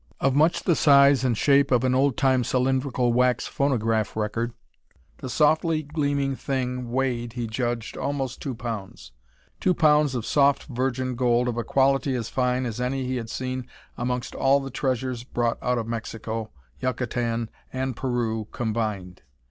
[0.19, 4.51] Of much the size and shape of an old time cylindrical wax phonograph record,
[5.19, 9.11] the softly gleaming thing weighed, he judged, almost two pounds.
[9.59, 13.29] Two pounds of soft, virgin gold of a quality as fine as any he had
[13.29, 16.49] seen amongst all the treasures brought out of Mexico,
[16.79, 19.21] Yucatan, and Peru combined!